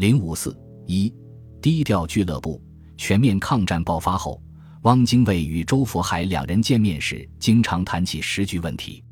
[0.00, 1.12] 零五四一
[1.60, 2.58] 低调俱乐部。
[2.96, 4.42] 全面抗战爆发后，
[4.84, 9.04] 汪精卫与周佛海两人见面时，经常谈起时局问题。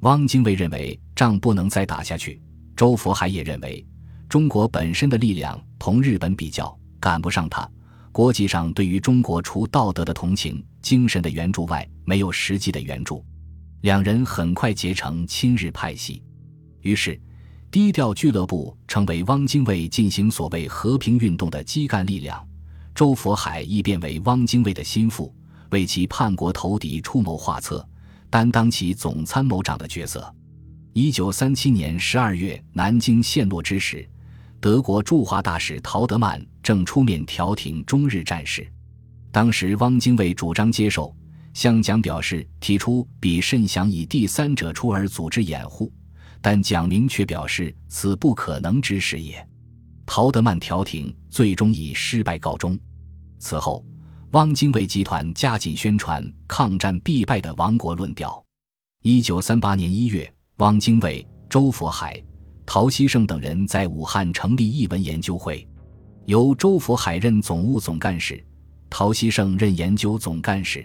[0.00, 2.40] 汪精卫认为仗不能再打下去，
[2.74, 3.86] 周佛海也认为
[4.30, 7.70] 中国本身的力量同日本比较赶不上他，
[8.10, 13.22] 国际上对于中国除道德的同情、精神的援助外，没有实际的援助。
[13.82, 16.22] 两人很快结成亲日派系，
[16.80, 17.20] 于是
[17.70, 22.44] 低调俱乐部成为汪精卫进行所谓和平运动的基干力量。
[22.96, 25.32] 周佛海亦变为汪精卫的心腹，
[25.70, 27.88] 为其叛国投敌出谋划策，
[28.28, 30.34] 担当起总参谋长的角色。
[30.94, 34.04] 一九三七年十二月，南京陷落之时，
[34.60, 38.66] 德国驻华大使陶德曼正出面调停中日战事。
[39.30, 41.14] 当时，汪精卫主张接受，
[41.54, 45.92] 向蒋表示提出比甚想以第三者出而组织掩护，
[46.40, 49.46] 但蒋明却表示此不可能之事也。
[50.06, 52.78] 陶德曼调停最终以失败告终。
[53.38, 53.84] 此后，
[54.32, 58.42] 汪精卫集团加紧宣传抗战必败的亡国论调。
[59.02, 62.22] 一九三八年一月，汪精卫、周佛海、
[62.66, 65.66] 陶希圣等人在武汉成立译文研究会，
[66.26, 68.44] 由周佛海任总务总干事，
[68.90, 70.84] 陶希圣任研究总干事。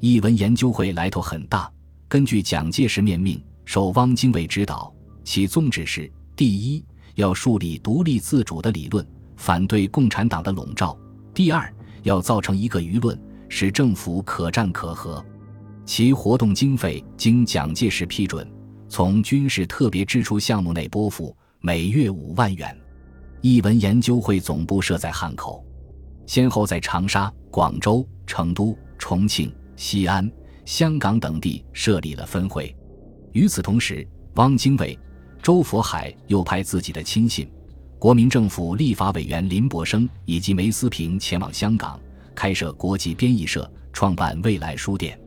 [0.00, 1.70] 译文研究会来头很大，
[2.08, 4.92] 根据蒋介石面命，受汪精卫指导，
[5.24, 10.96] 其宗旨是：第一，要树立独立自主的理论，反对共产党的笼罩；
[11.32, 15.24] 第二，要造成一个舆论，使政府可战可和。
[15.84, 18.48] 其活动经费经蒋介石批准，
[18.88, 22.76] 从军事特别支出项目内拨付，每月五万元。
[23.40, 25.64] 译文研究会总部设在汉口，
[26.26, 30.30] 先后在长沙、广州、成都、重庆、西安、
[30.64, 32.74] 香港等地设立了分会。
[33.32, 34.98] 与此同时，汪精卫、
[35.42, 37.50] 周佛海又派自己的亲信。
[37.98, 41.98] 国民政府立法委员林伯生以及梅思平前往香港，
[42.34, 45.18] 开设国际编译社，创办未来书店。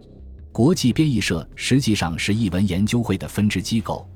[0.52, 4.08] 国际编译社实际上是译文研究会的分支机构，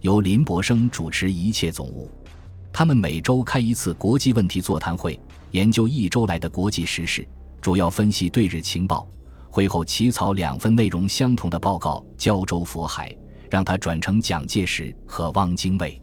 [0.00, 2.10] 由林伯生主持一切总务。
[2.72, 5.18] 他们每周开一次国际问题座谈会，
[5.52, 7.26] 研究一周来的国际时事，
[7.60, 9.08] 主要分析对日情报。
[9.50, 13.16] 会后起草两份内容相同的报告，交周佛海，
[13.50, 16.00] 让他转成蒋介石和汪精卫。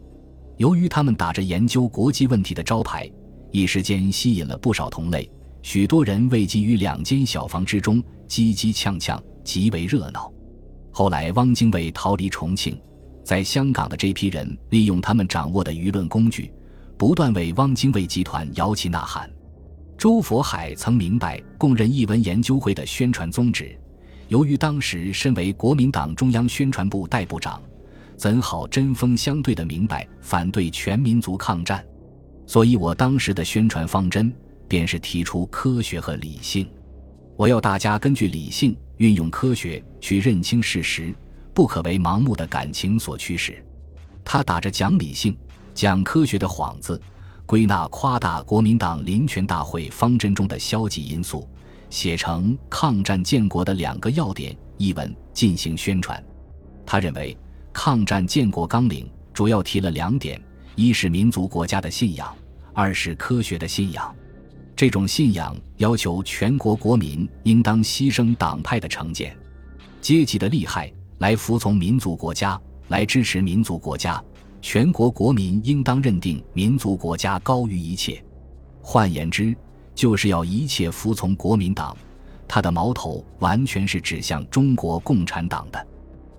[0.56, 3.10] 由于他们打着研究国际问题的招牌，
[3.50, 5.30] 一时间吸引了不少同类，
[5.62, 10.32] 许多人为集于两间小房之中，叽叽呛呛，极为热闹。
[10.90, 12.80] 后来，汪精卫逃离重庆，
[13.22, 16.50] 在香港的这批人利用他们掌握的舆论工具，
[16.96, 19.30] 不断为汪精卫集团摇旗呐喊。
[19.98, 23.78] 周佛海曾明白供认译文研究会的宣传宗旨，
[24.28, 27.60] 由于当时身为国民党中央宣传部代部长。
[28.16, 31.84] 怎好针锋相对的明白反对全民族抗战？
[32.46, 34.32] 所以我当时的宣传方针
[34.66, 36.66] 便是提出科学和理性。
[37.36, 41.14] 我要大家根据理性运用科学去认清事实，
[41.52, 43.62] 不可为盲目的感情所驱使。
[44.24, 45.36] 他打着讲理性、
[45.74, 46.98] 讲科学的幌子，
[47.44, 51.46] 归纳夸大国民党临权大会方针中的消极因素，
[51.90, 56.22] 写成抗战建国的两个要点一文进行宣传。
[56.84, 57.36] 他认为。
[57.78, 60.40] 抗战建国纲领主要提了两点：
[60.76, 62.34] 一是民族国家的信仰，
[62.72, 64.16] 二是科学的信仰。
[64.74, 69.36] 这种信仰要求全国国民应当牺牲党派的成见、
[70.00, 72.58] 阶级的利害，来服从民族国家，
[72.88, 74.24] 来支持民族国家。
[74.62, 78.24] 全国国民应当认定民族国家高于一切。
[78.80, 79.54] 换言之，
[79.96, 81.96] 就是要一切服从国民党。
[82.46, 85.86] 他的矛头完全是指向中国共产党的。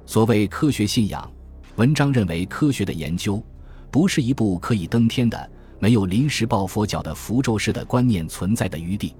[0.06, 1.30] 所谓科学信仰，
[1.76, 3.44] 文章认为科学的研究
[3.92, 9.14] 不是一部可以登天的、没有临时抱佛脚的符咒式的观念存在的余地。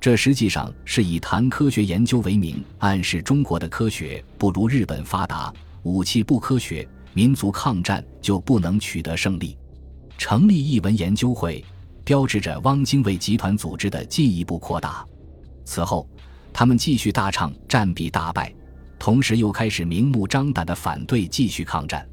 [0.00, 9.56] 这实际上是以谈科学研究为名，暗示中国的科学不如日本发达，武器不科学，民族抗战就不能取得胜利。
[10.16, 11.64] 成立译文研究会，
[12.04, 15.04] 标志着汪精卫集团组织的进一步扩大。
[15.64, 16.08] 此后，
[16.52, 18.52] 他们继续大唱战必大败。
[18.98, 22.08] 同时又开始明目张胆地反对继续抗战。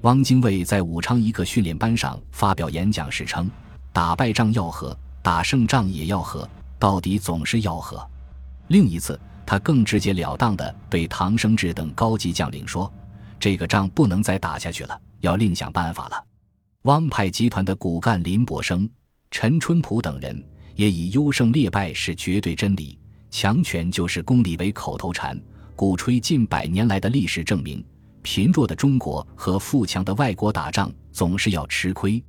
[0.00, 3.48] 汪精卫在武昌一个训练班上发表演讲时称
[3.94, 8.04] ：“打败仗要和，打胜仗也要和，到底总是要和。”
[8.66, 12.92] 另一次，他更直截了当地对唐生智等高级将领说
[13.38, 16.24] ：“这个仗不能再打下去了，要另想办法了。”
[16.82, 18.90] 汪派集团的骨干林伯生、
[19.36, 20.44] 陈春浦等人
[20.76, 22.96] 也以“优胜劣败是绝对真理，
[23.32, 25.36] 强权就是公理”为口头禅。
[25.74, 27.84] 鼓吹近百年来的历史证明，
[28.22, 32.22] 贫弱的中国和富强的外国打仗总是要吃亏。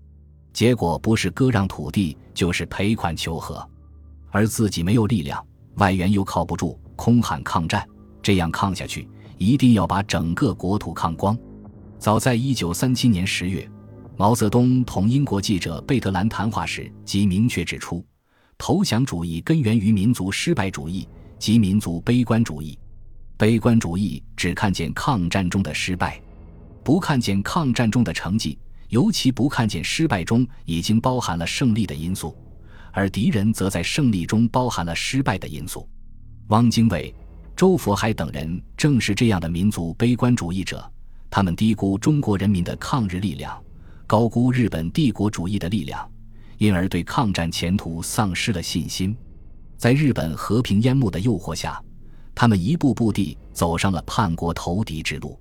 [0.52, 3.64] 结果不是割让土地，就是赔款求和，
[4.32, 7.88] 而自己没有力量，外援又靠不住，空喊抗战，
[8.24, 9.08] 这样抗下去，
[9.38, 11.38] 一定要把整个国土抗光。
[12.00, 13.70] 早在一九三七年十月，
[14.18, 18.06] 毛泽东同英国记者贝特兰谈话时，即明确指出，
[18.58, 21.06] 投降主义根源于民族失败主义
[21.38, 22.80] 及民族悲观主义。
[23.38, 26.22] 悲观主义只看见抗战中的失败，
[26.82, 28.58] 不看见抗战中的成绩。
[28.90, 32.38] 尤其不看见失败中已经包含了胜利的因素，
[32.94, 35.90] 而敌人则在胜利中包含了失败的因素。
[36.48, 37.14] 汪精卫、
[37.56, 40.90] 周佛海等人正是这样的民族悲观主义者，
[41.32, 43.62] 他们低估中国人民的抗日力量，
[44.08, 46.08] 高估日本帝国主义的力量，
[46.60, 49.16] 因而对抗战前途丧失了信心。
[49.78, 51.82] 在日本和平烟幕的诱惑下，
[52.34, 55.40] 他们一步步地走上了叛国投敌之路。